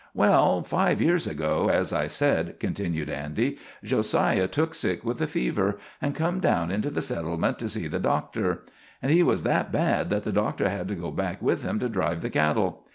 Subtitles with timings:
[0.15, 5.27] "Well, five years ago, as I said," continued Andy, "Jo siah took sick with a
[5.27, 8.63] fever, and come down into the settlement to see the doctor;
[9.03, 11.87] and he was that bad that the doctor had to go back with him to
[11.87, 12.83] drive the cattle.